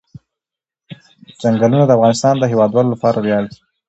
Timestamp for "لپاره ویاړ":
2.95-3.43